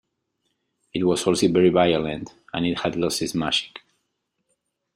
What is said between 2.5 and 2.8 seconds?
and it